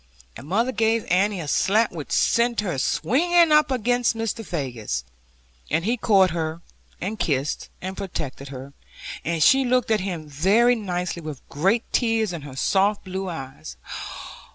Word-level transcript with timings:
And 0.35 0.47
mother 0.47 0.71
gave 0.71 1.05
Annie 1.11 1.39
a 1.39 1.47
slap 1.47 1.91
which 1.91 2.11
sent 2.11 2.61
her 2.61 2.79
swinging 2.79 3.51
up 3.51 3.69
against 3.69 4.15
Mr. 4.17 4.43
Faggus, 4.43 5.03
and 5.69 5.85
he 5.85 5.95
caught 5.95 6.31
her, 6.31 6.63
and 6.99 7.19
kissed 7.19 7.69
and 7.83 7.95
protected 7.95 8.47
her, 8.47 8.73
and 9.23 9.43
she 9.43 9.63
looked 9.63 9.91
at 9.91 9.99
him 9.99 10.27
very 10.27 10.73
nicely, 10.73 11.21
with 11.21 11.47
great 11.49 11.83
tears 11.93 12.33
in 12.33 12.41
her 12.41 12.55
soft 12.55 13.03
blue 13.03 13.29
eyes. 13.29 13.77